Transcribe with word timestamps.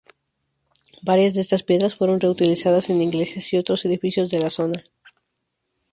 Varias 1.03 1.35
de 1.35 1.41
estas 1.41 1.61
piedras 1.61 1.93
fueron 1.93 2.19
reutilizadas 2.19 2.89
en 2.89 3.03
iglesias 3.03 3.53
y 3.53 3.57
otros 3.57 3.85
edificios 3.85 4.31
de 4.31 4.39
la 4.39 4.49
zona. 4.49 4.83